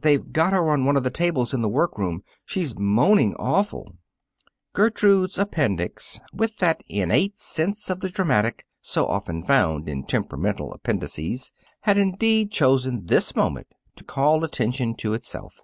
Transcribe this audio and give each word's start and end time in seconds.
"They've 0.00 0.30
got 0.30 0.52
her 0.52 0.68
on 0.68 0.84
one 0.84 0.94
of 0.94 1.04
the 1.04 1.10
tables 1.10 1.54
in 1.54 1.62
the 1.62 1.70
workroom. 1.70 2.22
She's 2.44 2.78
moaning 2.78 3.34
awful." 3.36 3.96
Gertie's 4.76 5.38
appendix, 5.38 6.20
with 6.34 6.58
that 6.58 6.84
innate 6.86 7.40
sense 7.40 7.88
of 7.88 8.00
the 8.00 8.10
dramatic 8.10 8.66
so 8.82 9.06
often 9.06 9.42
found 9.42 9.88
in 9.88 10.04
temperamental 10.04 10.70
appendices, 10.74 11.50
had 11.80 11.96
indeed 11.96 12.52
chosen 12.52 13.06
this 13.06 13.34
moment 13.34 13.68
to 13.96 14.04
call 14.04 14.44
attention 14.44 14.96
to 14.96 15.14
itself. 15.14 15.62